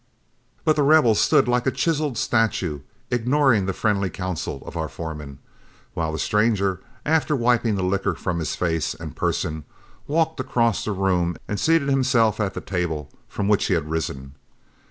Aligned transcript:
But 0.65 0.77
The 0.77 0.81
Rebel 0.81 1.13
stood 1.13 1.47
like 1.47 1.67
a 1.67 1.71
chiseled 1.71 2.17
statue, 2.17 2.79
ignoring 3.11 3.67
the 3.67 3.71
friendly 3.71 4.09
counsel 4.09 4.63
of 4.65 4.75
our 4.75 4.89
foreman, 4.89 5.37
while 5.93 6.11
the 6.11 6.17
stranger, 6.17 6.81
after 7.05 7.35
wiping 7.35 7.75
the 7.75 7.83
liquor 7.83 8.15
from 8.15 8.39
his 8.39 8.55
face 8.55 8.95
and 8.95 9.15
person, 9.15 9.63
walked 10.07 10.39
across 10.39 10.83
the 10.85 10.91
room 10.91 11.37
and 11.47 11.59
seated 11.59 11.89
himself 11.89 12.39
at 12.39 12.55
the 12.55 12.61
table 12.61 13.11
from 13.27 13.47
which 13.47 13.65
he 13.67 13.75
had 13.75 13.91
risen. 13.91 14.33